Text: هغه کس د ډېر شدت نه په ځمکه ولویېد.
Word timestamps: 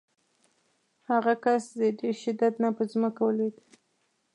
هغه 1.09 1.33
کس 1.43 1.63
د 1.79 1.81
ډېر 1.99 2.15
شدت 2.23 2.53
نه 2.63 2.69
په 2.77 2.83
ځمکه 2.91 3.21
ولویېد. 3.25 3.55